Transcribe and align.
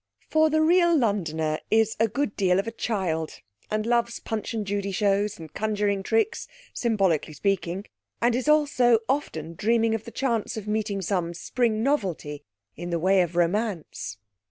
For 0.31 0.49
the 0.49 0.63
real 0.63 0.97
Londoner 0.97 1.59
is 1.69 1.95
a 1.99 2.07
good 2.07 2.35
deal 2.35 2.57
of 2.57 2.65
a 2.67 2.71
child, 2.71 3.39
and 3.69 3.85
loves 3.85 4.19
Punch 4.19 4.51
and 4.51 4.65
Judy 4.65 4.91
shows, 4.91 5.37
and 5.37 5.53
conjuring 5.53 6.01
tricks 6.01 6.47
(symbolically 6.73 7.35
speaking) 7.35 7.85
and 8.19 8.33
is 8.33 8.47
also 8.49 8.97
often 9.07 9.53
dreaming 9.53 9.93
of 9.93 10.05
the 10.05 10.09
chance 10.09 10.57
of 10.57 10.67
meeting 10.67 11.03
some 11.03 11.35
spring 11.35 11.83
novelty, 11.83 12.43
in 12.75 12.89
the 12.89 12.97
way 12.97 13.21
of 13.21 13.35
romance. 13.35 14.17